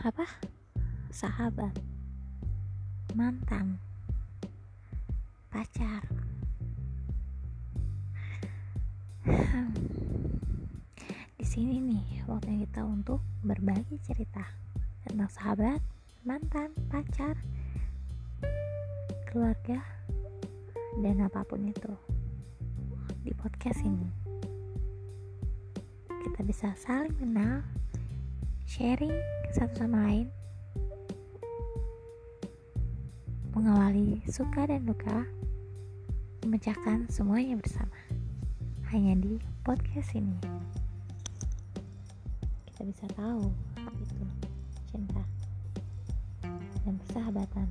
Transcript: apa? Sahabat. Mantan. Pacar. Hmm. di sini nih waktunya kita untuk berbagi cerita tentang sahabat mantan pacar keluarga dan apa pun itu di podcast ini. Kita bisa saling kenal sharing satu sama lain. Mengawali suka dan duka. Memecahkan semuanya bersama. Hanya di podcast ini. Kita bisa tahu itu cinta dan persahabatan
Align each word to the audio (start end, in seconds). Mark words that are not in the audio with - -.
apa? 0.00 0.24
Sahabat. 1.12 1.76
Mantan. 3.12 3.76
Pacar. 5.52 6.06
Hmm. 9.20 9.68
di 11.36 11.44
sini 11.44 11.76
nih 11.76 12.24
waktunya 12.24 12.64
kita 12.64 12.80
untuk 12.80 13.20
berbagi 13.44 14.00
cerita 14.00 14.40
tentang 15.04 15.28
sahabat 15.28 15.80
mantan 16.24 16.72
pacar 16.88 17.36
keluarga 19.28 19.84
dan 21.04 21.20
apa 21.20 21.44
pun 21.44 21.68
itu 21.68 21.92
di 23.20 23.32
podcast 23.36 23.84
ini. 23.84 24.08
Kita 26.08 26.40
bisa 26.44 26.72
saling 26.76 27.14
kenal 27.20 27.60
sharing 28.70 29.10
satu 29.50 29.82
sama 29.82 29.98
lain. 30.06 30.30
Mengawali 33.50 34.22
suka 34.30 34.70
dan 34.70 34.86
duka. 34.86 35.26
Memecahkan 36.46 37.10
semuanya 37.10 37.58
bersama. 37.58 37.98
Hanya 38.94 39.18
di 39.18 39.42
podcast 39.66 40.14
ini. 40.14 40.38
Kita 42.70 42.86
bisa 42.86 43.06
tahu 43.18 43.50
itu 43.98 44.22
cinta 44.94 45.26
dan 46.86 46.94
persahabatan 47.02 47.66